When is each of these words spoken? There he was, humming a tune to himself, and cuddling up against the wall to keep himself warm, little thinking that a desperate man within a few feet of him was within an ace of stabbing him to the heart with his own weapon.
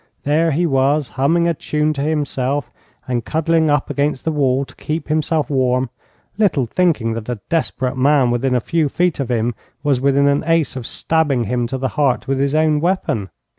There 0.23 0.49
he 0.49 0.65
was, 0.65 1.09
humming 1.09 1.47
a 1.47 1.53
tune 1.53 1.93
to 1.93 2.01
himself, 2.01 2.71
and 3.07 3.23
cuddling 3.23 3.69
up 3.69 3.91
against 3.91 4.25
the 4.25 4.31
wall 4.31 4.65
to 4.65 4.75
keep 4.75 5.09
himself 5.09 5.47
warm, 5.47 5.91
little 6.39 6.65
thinking 6.65 7.13
that 7.13 7.29
a 7.29 7.39
desperate 7.49 7.95
man 7.97 8.31
within 8.31 8.55
a 8.55 8.61
few 8.61 8.89
feet 8.89 9.19
of 9.19 9.29
him 9.29 9.53
was 9.83 10.01
within 10.01 10.27
an 10.27 10.43
ace 10.47 10.75
of 10.75 10.87
stabbing 10.87 11.43
him 11.43 11.67
to 11.67 11.77
the 11.77 11.89
heart 11.89 12.27
with 12.27 12.39
his 12.39 12.55
own 12.55 12.79
weapon. 12.79 13.29